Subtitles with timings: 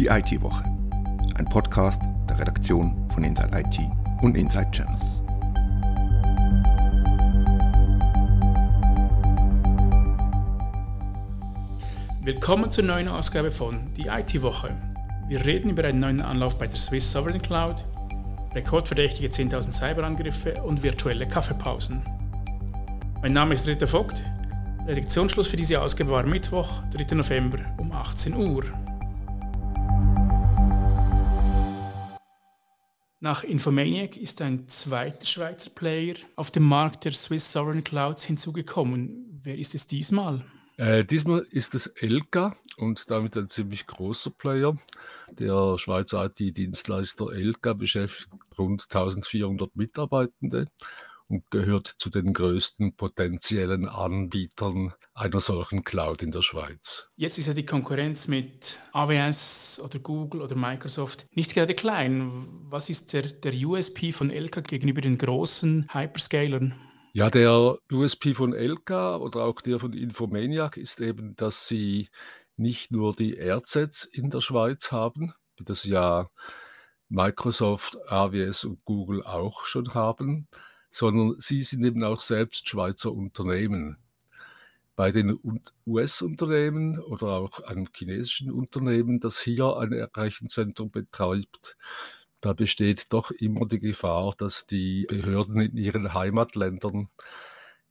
[0.00, 0.64] Die IT-Woche,
[1.36, 3.80] ein Podcast der Redaktion von Inside IT
[4.22, 5.02] und Inside Channels.
[12.22, 14.74] Willkommen zur neuen Ausgabe von Die IT-Woche.
[15.28, 17.84] Wir reden über einen neuen Anlauf bei der Swiss Sovereign Cloud,
[18.54, 22.00] rekordverdächtige 10.000 Cyberangriffe und virtuelle Kaffeepausen.
[23.20, 24.24] Mein Name ist Ritter Vogt.
[24.86, 27.16] Redaktionsschluss für diese Ausgabe war Mittwoch, 3.
[27.16, 28.64] November um 18 Uhr.
[33.22, 39.38] Nach Infomaniac ist ein zweiter Schweizer Player auf dem Markt der Swiss Sovereign Clouds hinzugekommen.
[39.42, 40.42] Wer ist es diesmal?
[40.78, 44.74] Äh, diesmal ist es Elka und damit ein ziemlich großer Player.
[45.32, 50.68] Der Schweizer IT-Dienstleister Elka beschäftigt rund 1400 Mitarbeitende
[51.30, 57.08] und gehört zu den größten potenziellen Anbietern einer solchen Cloud in der Schweiz.
[57.16, 62.48] Jetzt ist ja die Konkurrenz mit AWS oder Google oder Microsoft nicht gerade klein.
[62.68, 66.74] Was ist der, der USP von Elka gegenüber den großen Hyperscalern?
[67.12, 72.08] Ja, der USP von Elka oder auch der von Infomaniac ist eben, dass sie
[72.56, 76.28] nicht nur die AirSets in der Schweiz haben, wie das ja
[77.08, 80.48] Microsoft, AWS und Google auch schon haben,
[80.90, 83.96] sondern sie sind eben auch selbst Schweizer Unternehmen.
[84.96, 85.38] Bei den
[85.86, 91.76] US-Unternehmen oder auch einem chinesischen Unternehmen, das hier ein Rechenzentrum betreibt,
[92.40, 97.08] da besteht doch immer die Gefahr, dass die Behörden in ihren Heimatländern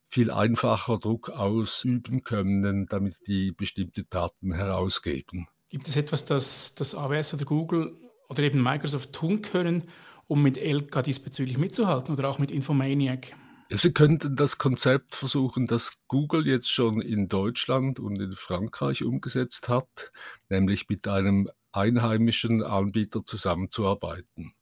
[0.09, 5.47] viel einfacher Druck ausüben können, damit die bestimmte Daten herausgeben.
[5.69, 7.95] Gibt es etwas, das, das AWS oder Google
[8.27, 9.83] oder eben Microsoft tun können,
[10.29, 13.35] um mit Elka diesbezüglich mitzuhalten oder auch mit Infomaniac?
[13.71, 19.69] Sie könnten das Konzept versuchen, das Google jetzt schon in Deutschland und in Frankreich umgesetzt
[19.69, 20.11] hat,
[20.49, 24.53] nämlich mit einem einheimischen Anbieter zusammenzuarbeiten.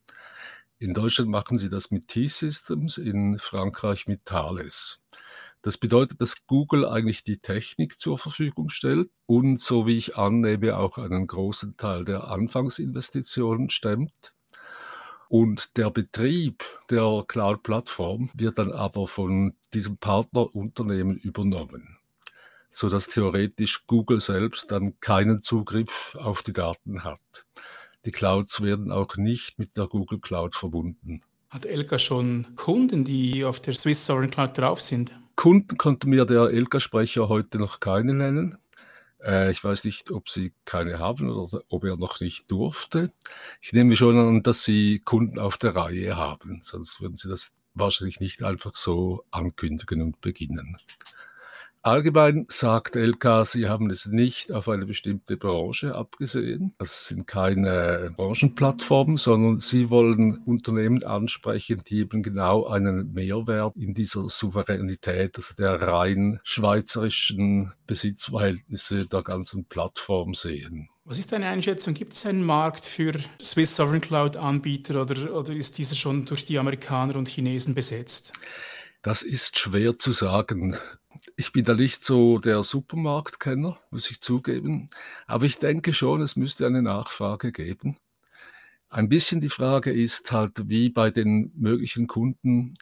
[0.79, 4.99] In Deutschland machen sie das mit T-Systems, in Frankreich mit Thales.
[5.61, 10.77] Das bedeutet, dass Google eigentlich die Technik zur Verfügung stellt und, so wie ich annehme,
[10.77, 14.33] auch einen großen Teil der Anfangsinvestitionen stemmt.
[15.29, 21.97] Und der Betrieb der Cloud-Plattform wird dann aber von diesem Partnerunternehmen übernommen,
[22.69, 27.45] sodass theoretisch Google selbst dann keinen Zugriff auf die Daten hat.
[28.05, 31.23] Die Clouds werden auch nicht mit der Google Cloud verbunden.
[31.49, 35.17] Hat Elka schon Kunden, die auf der Swiss Sovereign Cloud drauf sind?
[35.35, 38.57] Kunden konnte mir der Elka-Sprecher heute noch keine nennen.
[39.23, 43.11] Äh, ich weiß nicht, ob sie keine haben oder ob er noch nicht durfte.
[43.61, 47.53] Ich nehme schon an, dass sie Kunden auf der Reihe haben, sonst würden sie das
[47.73, 50.77] wahrscheinlich nicht einfach so ankündigen und beginnen.
[51.81, 56.73] Allgemein sagt LK, sie haben es nicht auf eine bestimmte Branche abgesehen.
[56.77, 63.93] Das sind keine Branchenplattformen, sondern sie wollen Unternehmen ansprechen, die eben genau einen Mehrwert in
[63.93, 70.89] dieser Souveränität, also der rein schweizerischen Besitzverhältnisse der ganzen Plattform sehen.
[71.05, 71.93] Was ist deine Einschätzung?
[71.93, 76.43] Gibt es einen Markt für Swiss Sovereign Cloud Anbieter oder, oder ist dieser schon durch
[76.43, 78.33] die Amerikaner und Chinesen besetzt?
[79.03, 80.75] Das ist schwer zu sagen.
[81.39, 84.87] Ich bin da nicht so der Supermarktkenner, muss ich zugeben.
[85.27, 87.99] Aber ich denke schon, es müsste eine Nachfrage geben.
[88.89, 92.75] Ein bisschen die Frage ist halt, wie bei den möglichen Kunden,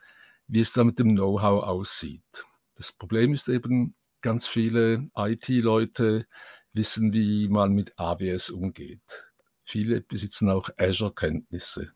[0.47, 2.45] wie es da mit dem Know-how aussieht.
[2.75, 6.25] Das Problem ist eben, ganz viele IT-Leute
[6.71, 9.25] wissen, wie man mit AWS umgeht.
[9.65, 11.91] Viele besitzen auch Azure-Kenntnisse.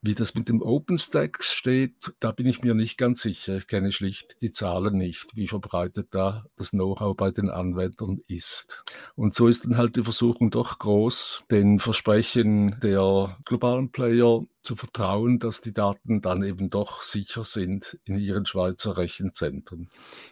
[0.00, 3.56] Wie das mit dem OpenStack steht, da bin ich mir nicht ganz sicher.
[3.56, 8.84] Ich kenne schlicht die Zahlen nicht, wie verbreitet da das Know-how bei den Anwendern ist.
[9.16, 14.76] Und so ist dann halt die Versuchung doch groß, den Versprechen der globalen Player zu
[14.76, 19.88] vertrauen, dass die Daten dann eben doch sicher sind in ihren Schweizer Rechenzentren.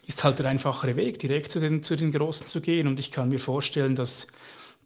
[0.06, 2.87] Ist halt der einfachere Weg, direkt zu den, zu den Großen zu gehen.
[2.87, 4.29] Und ich kann mir vorstellen, dass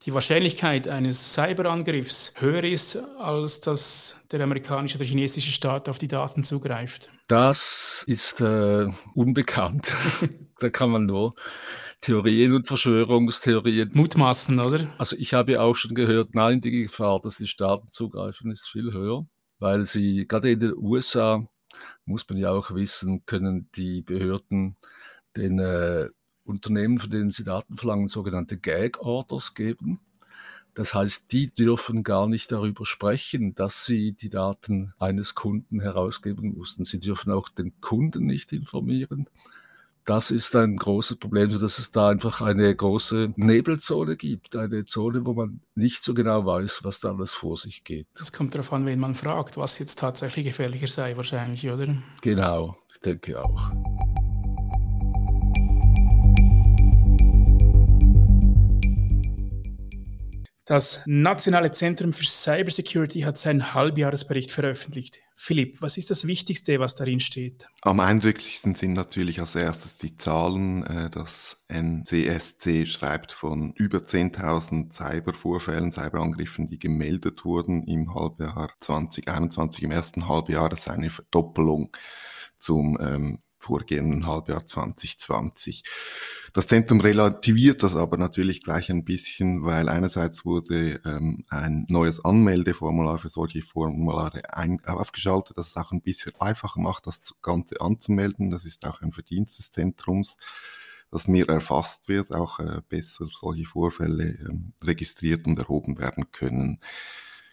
[0.06, 6.08] die Wahrscheinlichkeit eines Cyberangriffs höher ist, als dass der amerikanische oder chinesische Staat auf die
[6.08, 7.12] Daten zugreift?
[7.26, 9.92] Das ist äh, unbekannt.
[10.58, 11.34] da kann man nur
[12.00, 13.90] Theorien und Verschwörungstheorien.
[13.92, 14.86] Mutmaßen, oder?
[14.96, 18.92] Also ich habe auch schon gehört, nein, die Gefahr, dass die Staaten zugreifen, ist viel
[18.92, 19.26] höher,
[19.58, 21.46] weil sie gerade in den USA,
[22.06, 24.76] muss man ja auch wissen, können die Behörden
[25.36, 26.08] den äh,
[26.50, 30.00] Unternehmen, von denen sie Daten verlangen, sogenannte Gag-Orders geben.
[30.74, 36.54] Das heißt, die dürfen gar nicht darüber sprechen, dass sie die Daten eines Kunden herausgeben
[36.56, 36.84] mussten.
[36.84, 39.26] Sie dürfen auch den Kunden nicht informieren.
[40.04, 45.24] das ist ein großes Problem, dass es da einfach eine große Nebelzone gibt, eine Zone,
[45.26, 48.06] wo man nicht so genau weiß, was da alles vor sich geht.
[48.16, 51.94] Das kommt darauf an, wen man fragt, was jetzt tatsächlich gefährlicher sei, wahrscheinlich, oder?
[52.22, 53.70] Genau, ich denke auch.
[60.70, 65.18] Das Nationale Zentrum für Cybersecurity hat seinen Halbjahresbericht veröffentlicht.
[65.34, 67.66] Philipp, was ist das Wichtigste, was darin steht?
[67.82, 70.86] Am eindrücklichsten sind natürlich als erstes die Zahlen.
[70.86, 79.82] Äh, das NCSC schreibt von über 10.000 Cybervorfällen, Cyberangriffen, die gemeldet wurden im Halbjahr 2021,
[79.82, 80.72] im ersten Halbjahr.
[80.72, 81.90] Ist eine Verdoppelung
[82.60, 85.84] zum ähm, vorgehenden Halbjahr 2020.
[86.52, 92.24] Das Zentrum relativiert das aber natürlich gleich ein bisschen, weil einerseits wurde ähm, ein neues
[92.24, 97.80] Anmeldeformular für solche Formulare ein, aufgeschaltet, das es auch ein bisschen einfacher macht, das Ganze
[97.80, 98.50] anzumelden.
[98.50, 100.36] Das ist auch ein Verdienst des Zentrums
[101.10, 106.80] dass mehr erfasst wird, auch äh, besser solche Vorfälle ähm, registriert und erhoben werden können.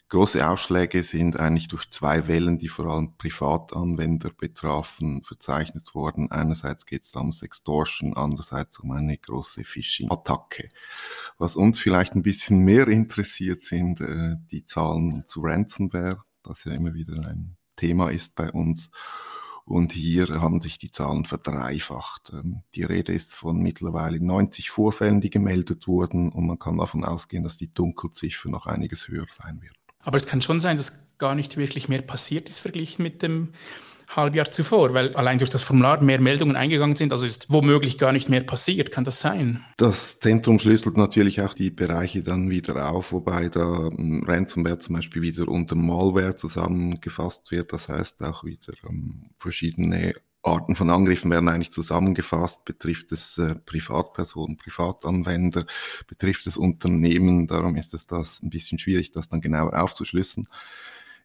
[0.10, 6.32] Große Ausschläge sind eigentlich durch zwei Wellen, die vor allem Privatanwender betrafen, verzeichnet worden.
[6.32, 10.70] Einerseits geht es um Sextortion, andererseits um eine große Phishing-Attacke.
[11.38, 16.72] Was uns vielleicht ein bisschen mehr interessiert, sind äh, die Zahlen zu Ransomware, das ja
[16.72, 18.90] immer wieder ein Thema ist bei uns.
[19.66, 22.32] Und hier haben sich die Zahlen verdreifacht.
[22.32, 26.32] Ähm, die Rede ist von mittlerweile 90 Vorfällen, die gemeldet wurden.
[26.32, 29.76] Und man kann davon ausgehen, dass die Dunkelziffer noch einiges höher sein wird.
[30.04, 33.54] Aber es kann schon sein, dass gar nicht wirklich mehr passiert ist verglichen mit dem
[34.08, 38.14] Halbjahr zuvor, weil allein durch das Formular mehr Meldungen eingegangen sind, also ist womöglich gar
[38.14, 38.92] nicht mehr passiert.
[38.92, 39.66] Kann das sein?
[39.76, 44.96] Das Zentrum schlüsselt natürlich auch die Bereiche dann wieder auf, wobei da ähm, Ransomware zum
[44.96, 47.74] Beispiel wieder unter Malware zusammengefasst wird.
[47.74, 50.14] Das heißt auch wieder um, ähm, verschiedene
[50.48, 52.66] Arten von Angriffen werden eigentlich zusammengefasst.
[52.66, 55.66] Betrifft es äh, Privatpersonen, Privatanwender,
[56.08, 57.48] betrifft es Unternehmen.
[57.48, 60.48] Darum ist es das ein bisschen schwierig, das dann genauer aufzuschlüssen.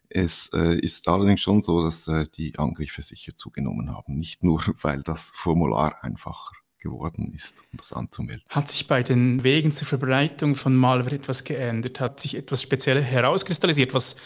[0.09, 4.19] Es äh, ist allerdings schon so, dass äh, die Angriffe sicher zugenommen haben.
[4.19, 8.43] Nicht nur, weil das Formular einfacher geworden ist, um das anzumelden.
[8.49, 12.01] Hat sich bei den Wegen zur Verbreitung von Malware etwas geändert?
[12.01, 14.17] Hat sich etwas Spezielles herauskristallisiert, was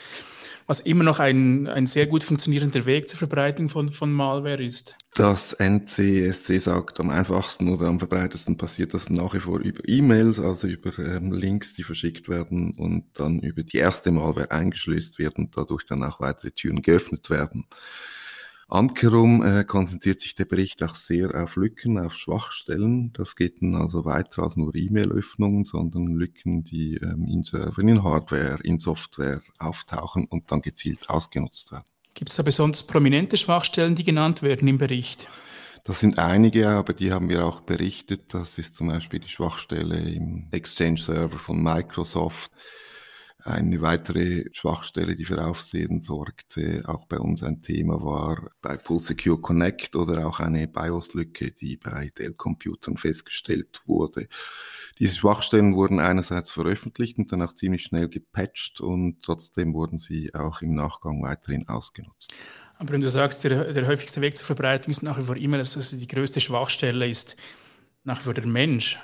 [0.67, 4.97] was immer noch ein, ein sehr gut funktionierender Weg zur Verbreitung von, von Malware ist.
[5.15, 10.39] Das NCSC sagt, am einfachsten oder am verbreitesten passiert das nach wie vor über E-Mails,
[10.39, 15.37] also über ähm, Links, die verschickt werden und dann über die erste Malware eingeschlüsselt wird
[15.37, 17.65] und dadurch dann auch weitere Türen geöffnet werden.
[18.69, 23.13] Ankerum äh, konzentriert sich der Bericht auch sehr auf Lücken, auf Schwachstellen.
[23.13, 28.03] Das geht dann also weiter als nur E-Mail-Öffnungen, sondern Lücken, die ähm, in Servern, in
[28.03, 31.85] Hardware, in Software auftauchen und dann gezielt ausgenutzt werden.
[32.13, 35.29] Gibt es da besonders prominente Schwachstellen, die genannt werden im Bericht?
[35.85, 38.33] Das sind einige, aber die haben wir auch berichtet.
[38.33, 42.51] Das ist zum Beispiel die Schwachstelle im Exchange-Server von Microsoft
[43.47, 49.01] eine weitere Schwachstelle, die für Aufsehen sorgte, auch bei uns ein Thema war bei Pool
[49.01, 54.27] Secure Connect oder auch eine BIOS-Lücke, die bei Dell-Computern festgestellt wurde.
[54.99, 60.33] Diese Schwachstellen wurden einerseits veröffentlicht und dann auch ziemlich schnell gepatcht und trotzdem wurden sie
[60.33, 62.33] auch im Nachgang weiterhin ausgenutzt.
[62.79, 65.61] Aber wenn du sagst, der, der häufigste Weg zur Verbreitung ist nach wie vor E-Mail,
[65.61, 67.37] also die größte Schwachstelle ist
[68.03, 68.99] nach wie vor der Mensch.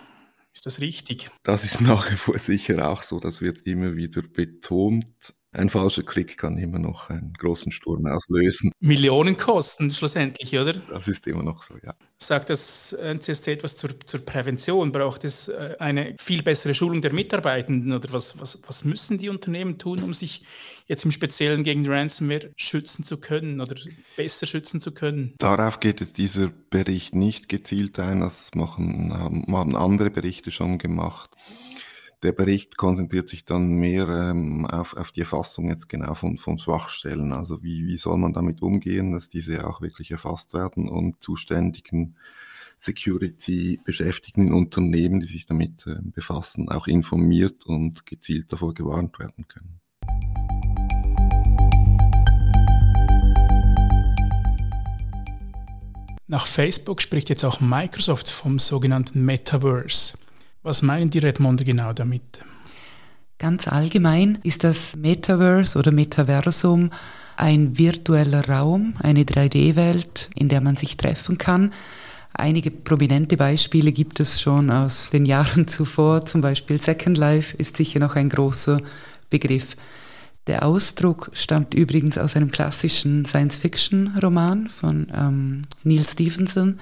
[0.53, 1.31] Ist das richtig?
[1.43, 3.19] Das ist nach wie vor sicher auch so.
[3.19, 5.33] Das wird immer wieder betont.
[5.53, 8.71] Ein falscher Klick kann immer noch einen großen Sturm auslösen.
[8.79, 10.73] Millionen kosten schlussendlich, oder?
[10.73, 11.93] Das ist immer noch so, ja.
[12.17, 14.91] Sagt das NCSC etwas zur, zur Prävention?
[14.91, 19.29] Braucht es äh, eine viel bessere Schulung der Mitarbeitenden oder was, was, was müssen die
[19.29, 20.43] Unternehmen tun, um sich
[20.87, 23.75] jetzt im Speziellen gegen Ransomware schützen zu können oder
[24.17, 25.35] besser schützen zu können?
[25.37, 28.21] Darauf geht jetzt dieser Bericht nicht gezielt ein.
[28.21, 31.35] Das machen, haben andere Berichte schon gemacht.
[32.23, 36.57] Der Bericht konzentriert sich dann mehr ähm, auf, auf die Erfassung jetzt genau von, von
[36.57, 37.33] Schwachstellen.
[37.33, 42.15] Also wie, wie soll man damit umgehen, dass diese auch wirklich erfasst werden und zuständigen
[42.77, 49.81] Security-beschäftigten Unternehmen, die sich damit äh, befassen, auch informiert und gezielt davor gewarnt werden können.
[56.27, 60.13] Nach Facebook spricht jetzt auch Microsoft vom sogenannten Metaverse.
[60.63, 62.39] Was meinen die Redmonder genau damit?
[63.37, 66.89] Ganz allgemein ist das Metaverse oder Metaversum
[67.35, 71.73] ein virtueller Raum, eine 3D-Welt, in der man sich treffen kann.
[72.33, 77.75] Einige prominente Beispiele gibt es schon aus den Jahren zuvor, zum Beispiel Second Life ist
[77.75, 78.79] sicher noch ein großer
[79.29, 79.75] Begriff.
[80.47, 86.79] Der Ausdruck stammt übrigens aus einem klassischen Science-Fiction-Roman von ähm, Neil Stevenson,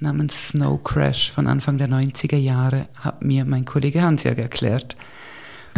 [0.00, 4.96] namens Snow Crash von Anfang der 90er Jahre, hat mir mein Kollege Hansjörg erklärt.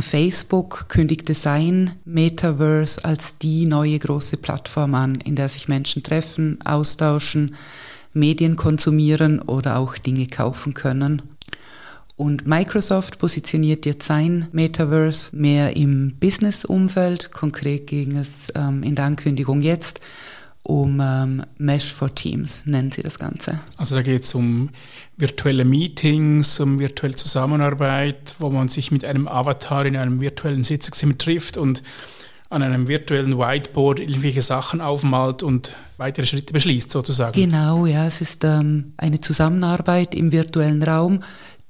[0.01, 6.59] Facebook kündigte sein Metaverse als die neue große Plattform an, in der sich Menschen treffen,
[6.65, 7.55] austauschen,
[8.13, 11.23] Medien konsumieren oder auch Dinge kaufen können.
[12.17, 17.31] Und Microsoft positioniert jetzt sein Metaverse mehr im Business-Umfeld.
[17.31, 20.01] Konkret ging es ähm, in der Ankündigung jetzt
[20.67, 23.61] um ähm, Mesh for Teams, nennen sie das Ganze.
[23.77, 24.71] Also da geht es um
[25.17, 31.17] virtuelle Meetings, um virtuelle Zusammenarbeit, wo man sich mit einem Avatar in einem virtuellen Sitzungszimmer
[31.17, 31.85] trifft und
[32.51, 37.33] an einem virtuellen Whiteboard irgendwelche Sachen aufmalt und weitere Schritte beschließt, sozusagen.
[37.33, 41.23] Genau, ja, es ist ähm, eine Zusammenarbeit im virtuellen Raum.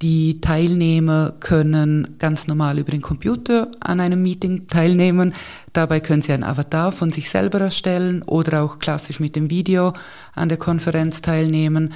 [0.02, 5.32] Die Teilnehmer können ganz normal über den Computer an einem Meeting teilnehmen.
[5.72, 9.94] Dabei können sie einen Avatar von sich selber erstellen oder auch klassisch mit dem Video
[10.34, 11.94] an der Konferenz teilnehmen.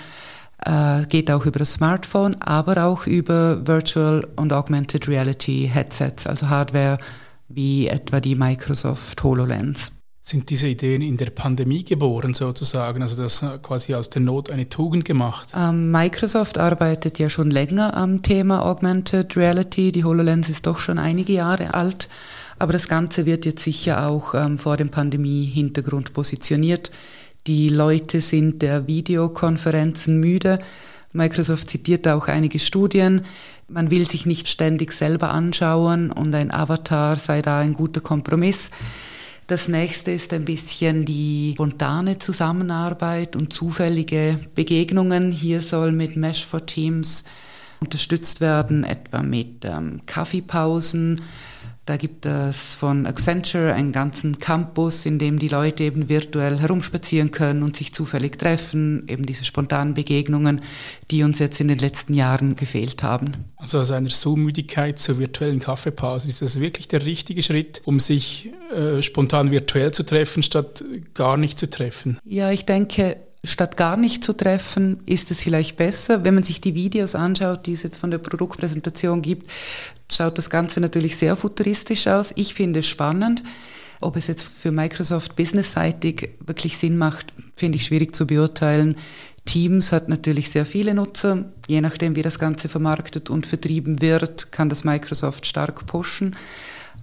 [0.64, 6.49] Äh, geht auch über das Smartphone, aber auch über Virtual und Augmented Reality Headsets, also
[6.49, 6.99] Hardware
[7.49, 9.92] wie etwa die Microsoft HoloLens.
[10.30, 14.68] Sind diese Ideen in der Pandemie geboren sozusagen, also das quasi aus der Not eine
[14.68, 15.49] Tugend gemacht?
[15.56, 19.90] Ähm, Microsoft arbeitet ja schon länger am Thema Augmented Reality.
[19.90, 22.08] Die HoloLens ist doch schon einige Jahre alt,
[22.60, 26.92] aber das Ganze wird jetzt sicher auch ähm, vor dem Pandemie-Hintergrund positioniert.
[27.49, 30.60] Die Leute sind der Videokonferenzen müde.
[31.12, 33.22] Microsoft zitiert auch einige Studien.
[33.66, 38.70] Man will sich nicht ständig selber anschauen und ein Avatar sei da ein guter Kompromiss.
[39.50, 45.33] Das nächste ist ein bisschen die spontane Zusammenarbeit und zufällige Begegnungen.
[45.33, 47.25] Hier soll mit Mesh for Teams
[47.80, 51.21] unterstützt werden, etwa mit ähm, Kaffeepausen,
[51.90, 57.32] da gibt es von Accenture einen ganzen Campus, in dem die Leute eben virtuell herumspazieren
[57.32, 60.61] können und sich zufällig treffen, eben diese spontanen Begegnungen,
[61.11, 63.32] die uns jetzt in den letzten Jahren gefehlt haben.
[63.56, 68.52] Also aus einer Zoom-Müdigkeit zur virtuellen Kaffeepause, ist das wirklich der richtige Schritt, um sich
[68.73, 72.20] äh, spontan virtuell zu treffen, statt gar nicht zu treffen?
[72.25, 76.25] Ja, ich denke, statt gar nicht zu treffen, ist es vielleicht besser.
[76.25, 79.50] Wenn man sich die Videos anschaut, die es jetzt von der Produktpräsentation gibt,
[80.11, 82.32] schaut das Ganze natürlich sehr futuristisch aus.
[82.37, 83.42] Ich finde es spannend.
[84.02, 88.97] Ob es jetzt für Microsoft businessseitig wirklich Sinn macht, finde ich schwierig zu beurteilen.
[89.44, 91.50] Teams hat natürlich sehr viele Nutzer.
[91.66, 96.37] Je nachdem, wie das Ganze vermarktet und vertrieben wird, kann das Microsoft stark pushen.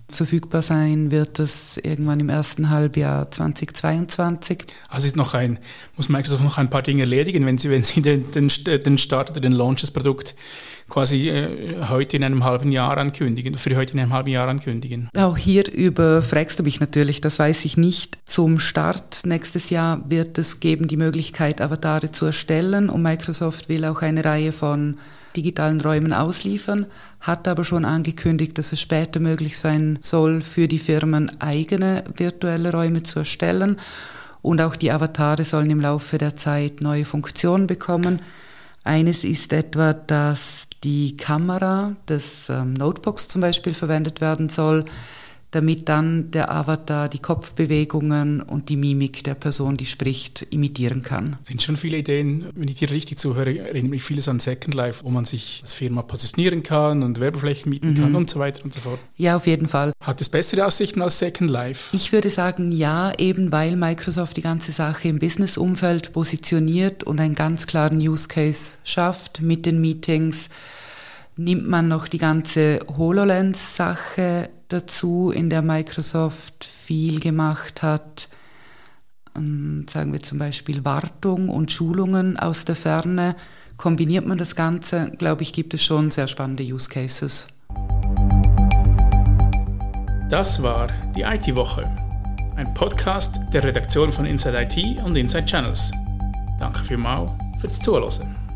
[0.09, 4.65] Verfügbar sein wird das irgendwann im ersten Halbjahr 2022.
[4.87, 5.59] Also ist noch ein,
[5.97, 9.31] muss Microsoft noch ein paar Dinge erledigen, wenn Sie, wenn Sie den, den, den Start
[9.31, 10.33] oder den Launch des Produkts
[10.89, 15.09] quasi äh, heute in einem halben Jahr ankündigen, für heute in einem halben Jahr ankündigen.
[15.15, 18.17] Auch hier überfragst du mich natürlich, das weiß ich nicht.
[18.25, 23.85] Zum Start nächstes Jahr wird es geben die Möglichkeit, Avatare zu erstellen und Microsoft will
[23.85, 24.97] auch eine Reihe von
[25.35, 26.87] digitalen Räumen ausliefern,
[27.19, 32.71] hat aber schon angekündigt, dass es später möglich sein soll, für die Firmen eigene virtuelle
[32.71, 33.77] Räume zu erstellen.
[34.41, 38.21] Und auch die Avatare sollen im Laufe der Zeit neue Funktionen bekommen.
[38.83, 44.85] Eines ist etwa, dass die Kamera des ähm, Notebooks zum Beispiel verwendet werden soll
[45.51, 51.37] damit dann der Avatar die Kopfbewegungen und die Mimik der Person, die spricht, imitieren kann.
[51.43, 55.03] Sind schon viele Ideen, wenn ich dir richtig zuhöre, erinnere mich vieles an Second Life,
[55.05, 58.01] wo man sich als Firma positionieren kann und Werbeflächen mieten mhm.
[58.01, 58.99] kann und so weiter und so fort.
[59.15, 59.93] Ja, auf jeden Fall.
[60.01, 61.95] Hat es bessere Aussichten als Second Life?
[61.95, 67.35] Ich würde sagen, ja, eben weil Microsoft die ganze Sache im Business-Umfeld positioniert und einen
[67.35, 70.49] ganz klaren Use Case schafft mit den Meetings
[71.37, 78.27] nimmt man noch die ganze HoloLens-Sache dazu, in der Microsoft viel gemacht hat,
[79.33, 83.35] sagen wir zum Beispiel Wartung und Schulungen aus der Ferne.
[83.77, 87.47] Kombiniert man das Ganze, glaube ich, gibt es schon sehr spannende Use Cases.
[90.29, 91.83] Das war die IT-Woche,
[92.55, 95.91] ein Podcast der Redaktion von Inside IT und Inside Channels.
[96.59, 97.29] Danke vielmals
[97.61, 98.46] fürs Zuhören.